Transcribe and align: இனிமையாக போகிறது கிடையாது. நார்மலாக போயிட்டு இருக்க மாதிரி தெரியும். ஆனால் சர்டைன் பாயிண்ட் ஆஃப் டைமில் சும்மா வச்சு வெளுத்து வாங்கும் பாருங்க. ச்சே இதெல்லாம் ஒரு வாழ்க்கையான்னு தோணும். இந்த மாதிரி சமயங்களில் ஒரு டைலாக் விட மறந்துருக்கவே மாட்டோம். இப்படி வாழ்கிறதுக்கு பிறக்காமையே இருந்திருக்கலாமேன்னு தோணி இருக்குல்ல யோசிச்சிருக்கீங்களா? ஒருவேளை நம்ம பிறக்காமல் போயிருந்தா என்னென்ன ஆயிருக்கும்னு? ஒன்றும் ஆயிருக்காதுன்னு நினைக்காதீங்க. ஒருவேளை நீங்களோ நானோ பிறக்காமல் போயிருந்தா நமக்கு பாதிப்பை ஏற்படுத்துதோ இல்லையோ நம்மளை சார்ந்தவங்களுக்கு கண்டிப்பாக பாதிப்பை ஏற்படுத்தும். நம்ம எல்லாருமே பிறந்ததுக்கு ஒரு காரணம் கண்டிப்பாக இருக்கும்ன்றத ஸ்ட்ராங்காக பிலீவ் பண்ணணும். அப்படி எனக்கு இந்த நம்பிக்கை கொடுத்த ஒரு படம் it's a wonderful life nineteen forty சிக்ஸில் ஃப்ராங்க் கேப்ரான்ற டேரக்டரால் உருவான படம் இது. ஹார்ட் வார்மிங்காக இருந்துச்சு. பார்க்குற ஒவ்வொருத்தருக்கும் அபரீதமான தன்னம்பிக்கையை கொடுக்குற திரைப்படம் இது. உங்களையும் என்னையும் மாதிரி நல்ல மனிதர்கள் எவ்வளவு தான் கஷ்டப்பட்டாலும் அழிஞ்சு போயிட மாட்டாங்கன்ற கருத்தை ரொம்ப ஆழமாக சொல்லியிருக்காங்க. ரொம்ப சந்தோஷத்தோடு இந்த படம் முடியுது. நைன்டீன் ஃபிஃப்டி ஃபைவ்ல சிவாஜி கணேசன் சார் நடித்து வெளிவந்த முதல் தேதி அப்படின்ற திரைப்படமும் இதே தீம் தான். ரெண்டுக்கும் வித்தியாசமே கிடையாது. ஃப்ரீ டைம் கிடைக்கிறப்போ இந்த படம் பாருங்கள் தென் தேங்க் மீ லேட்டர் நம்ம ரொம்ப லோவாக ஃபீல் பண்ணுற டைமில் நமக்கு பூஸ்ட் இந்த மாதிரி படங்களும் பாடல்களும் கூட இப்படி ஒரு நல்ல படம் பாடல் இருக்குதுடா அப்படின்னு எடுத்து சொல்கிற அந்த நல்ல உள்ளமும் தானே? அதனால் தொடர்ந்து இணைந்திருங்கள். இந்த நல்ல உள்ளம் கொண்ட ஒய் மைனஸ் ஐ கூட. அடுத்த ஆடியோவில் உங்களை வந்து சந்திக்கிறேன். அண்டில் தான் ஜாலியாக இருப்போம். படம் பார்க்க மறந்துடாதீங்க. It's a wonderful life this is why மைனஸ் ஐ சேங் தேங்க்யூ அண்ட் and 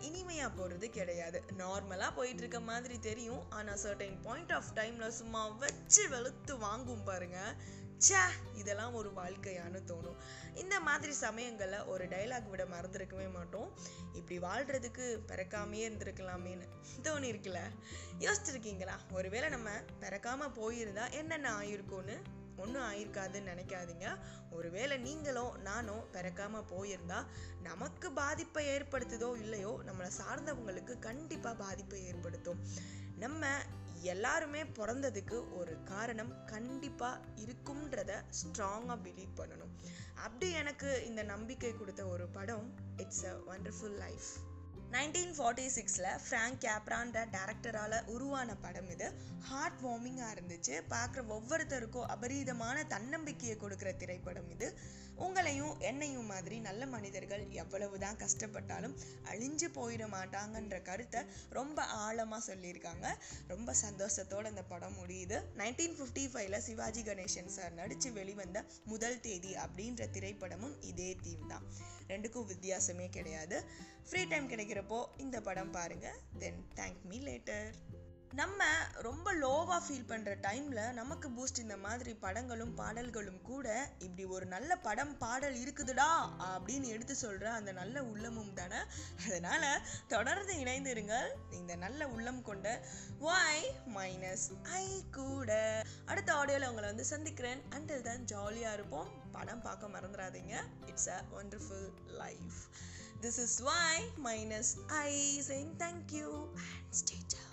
இனிமையாக 0.00 0.54
போகிறது 0.54 0.90
கிடையாது. 0.90 1.42
நார்மலாக 1.58 2.14
போயிட்டு 2.14 2.38
இருக்க 2.38 2.60
மாதிரி 2.60 2.98
தெரியும். 2.98 3.50
ஆனால் 3.50 3.78
சர்டைன் 3.78 4.20
பாயிண்ட் 4.22 4.52
ஆஃப் 4.52 4.72
டைமில் 4.74 5.08
சும்மா 5.08 5.48
வச்சு 5.48 6.08
வெளுத்து 6.08 6.58
வாங்கும் 6.58 7.04
பாருங்க. 7.04 7.54
ச்சே 8.08 8.20
இதெல்லாம் 8.54 8.94
ஒரு 8.94 9.12
வாழ்க்கையான்னு 9.16 9.80
தோணும். 9.86 10.16
இந்த 10.54 10.80
மாதிரி 10.80 11.12
சமயங்களில் 11.12 11.84
ஒரு 11.84 12.04
டைலாக் 12.04 12.48
விட 12.48 12.64
மறந்துருக்கவே 12.64 13.32
மாட்டோம். 13.32 13.78
இப்படி 14.12 14.38
வாழ்கிறதுக்கு 14.38 15.18
பிறக்காமையே 15.26 15.90
இருந்திருக்கலாமேன்னு 15.90 16.68
தோணி 17.02 17.28
இருக்குல்ல 17.32 17.60
யோசிச்சிருக்கீங்களா? 18.18 19.12
ஒருவேளை 19.12 19.48
நம்ம 19.48 19.70
பிறக்காமல் 20.00 20.50
போயிருந்தா 20.50 21.10
என்னென்ன 21.10 21.58
ஆயிருக்கும்னு? 21.58 22.18
ஒன்றும் 22.56 22.86
ஆயிருக்காதுன்னு 22.90 23.52
நினைக்காதீங்க. 23.52 24.08
ஒருவேளை 24.50 24.96
நீங்களோ 24.98 25.46
நானோ 25.68 25.96
பிறக்காமல் 26.16 26.68
போயிருந்தா 26.72 27.20
நமக்கு 27.62 28.12
பாதிப்பை 28.12 28.64
ஏற்படுத்துதோ 28.66 29.30
இல்லையோ 29.36 29.72
நம்மளை 29.86 30.10
சார்ந்தவங்களுக்கு 30.20 30.96
கண்டிப்பாக 30.98 31.56
பாதிப்பை 31.64 32.00
ஏற்படுத்தும். 32.06 32.60
நம்ம 33.16 33.46
எல்லாருமே 34.12 34.62
பிறந்ததுக்கு 34.78 35.36
ஒரு 35.58 35.74
காரணம் 35.82 36.32
கண்டிப்பாக 36.46 37.20
இருக்கும்ன்றத 37.44 38.12
ஸ்ட்ராங்காக 38.38 38.96
பிலீவ் 39.04 39.38
பண்ணணும். 39.40 39.72
அப்படி 40.14 40.48
எனக்கு 40.62 40.90
இந்த 41.06 41.22
நம்பிக்கை 41.22 41.72
கொடுத்த 41.76 42.02
ஒரு 42.06 42.26
படம் 42.28 42.66
it's 42.96 43.24
a 43.24 43.36
wonderful 43.50 43.96
life 43.98 44.28
nineteen 44.90 45.32
forty 45.36 45.64
சிக்ஸில் 45.76 46.10
ஃப்ராங்க் 46.24 46.58
கேப்ரான்ற 46.64 47.20
டேரக்டரால் 47.36 47.96
உருவான 48.06 48.50
படம் 48.56 48.90
இது. 48.90 49.08
ஹார்ட் 49.64 49.84
வார்மிங்காக 49.84 50.32
இருந்துச்சு. 50.34 50.74
பார்க்குற 50.90 51.22
ஒவ்வொருத்தருக்கும் 51.34 52.08
அபரீதமான 52.14 52.78
தன்னம்பிக்கையை 52.92 53.54
கொடுக்குற 53.60 53.90
திரைப்படம் 54.00 54.48
இது. 54.54 54.66
உங்களையும் 55.24 55.74
என்னையும் 55.90 56.28
மாதிரி 56.32 56.56
நல்ல 56.66 56.86
மனிதர்கள் 56.94 57.44
எவ்வளவு 57.62 57.96
தான் 58.02 58.18
கஷ்டப்பட்டாலும் 58.22 58.96
அழிஞ்சு 59.30 59.68
போயிட 59.78 60.06
மாட்டாங்கன்ற 60.16 60.78
கருத்தை 60.88 61.20
ரொம்ப 61.58 61.86
ஆழமாக 62.06 62.42
சொல்லியிருக்காங்க. 62.48 63.06
ரொம்ப 63.52 63.74
சந்தோஷத்தோடு 63.84 64.52
இந்த 64.54 64.64
படம் 64.72 64.98
முடியுது. 65.00 65.38
நைன்டீன் 65.62 65.96
ஃபிஃப்டி 66.00 66.26
ஃபைவ்ல 66.34 66.60
சிவாஜி 66.68 67.04
கணேசன் 67.08 67.52
சார் 67.56 67.78
நடித்து 67.80 68.12
வெளிவந்த 68.18 68.64
முதல் 68.92 69.18
தேதி 69.26 69.54
அப்படின்ற 69.64 70.10
திரைப்படமும் 70.18 70.76
இதே 70.92 71.10
தீம் 71.24 71.50
தான். 71.54 71.66
ரெண்டுக்கும் 72.12 72.50
வித்தியாசமே 72.52 73.08
கிடையாது. 73.18 73.58
ஃப்ரீ 74.08 74.24
டைம் 74.34 74.52
கிடைக்கிறப்போ 74.52 75.00
இந்த 75.26 75.36
படம் 75.48 75.74
பாருங்கள் 75.78 76.20
தென் 76.44 76.62
தேங்க் 76.80 77.04
மீ 77.12 77.20
லேட்டர் 77.28 77.68
நம்ம 78.34 78.64
ரொம்ப 79.06 79.34
லோவாக 79.34 79.80
ஃபீல் 79.86 80.08
பண்ணுற 80.08 80.30
டைமில் 80.46 80.92
நமக்கு 80.92 81.28
பூஸ்ட் 81.30 81.58
இந்த 81.58 81.76
மாதிரி 81.76 82.14
படங்களும் 82.14 82.74
பாடல்களும் 82.74 83.42
கூட 83.42 83.66
இப்படி 83.98 84.24
ஒரு 84.24 84.46
நல்ல 84.46 84.76
படம் 84.76 85.18
பாடல் 85.18 85.54
இருக்குதுடா 85.54 86.08
அப்படின்னு 86.38 86.86
எடுத்து 86.86 87.14
சொல்கிற 87.14 87.52
அந்த 87.52 87.72
நல்ல 87.72 88.02
உள்ளமும் 88.04 88.52
தானே? 88.54 88.80
அதனால் 89.26 89.82
தொடர்ந்து 90.08 90.54
இணைந்திருங்கள். 90.54 91.28
இந்த 91.50 91.76
நல்ல 91.76 92.08
உள்ளம் 92.08 92.42
கொண்ட 92.42 92.86
ஒய் 93.20 93.64
மைனஸ் 93.96 94.48
ஐ 94.62 95.04
கூட. 95.10 95.82
அடுத்த 96.06 96.32
ஆடியோவில் 96.32 96.68
உங்களை 96.68 96.88
வந்து 96.88 97.04
சந்திக்கிறேன். 97.04 97.62
அண்டில் 97.70 98.02
தான் 98.02 98.24
ஜாலியாக 98.24 98.74
இருப்போம். 98.74 99.10
படம் 99.32 99.62
பார்க்க 99.62 99.94
மறந்துடாதீங்க. 99.96 100.56
It's 100.86 101.08
a 101.08 101.22
wonderful 101.42 101.88
life 102.06 102.60
this 103.20 103.40
is 103.46 103.58
why 103.62 104.04
மைனஸ் 104.24 104.74
ஐ 104.86 105.42
சேங் 105.50 105.72
தேங்க்யூ 105.78 106.30
அண்ட் 106.52 107.12
and 107.16 107.43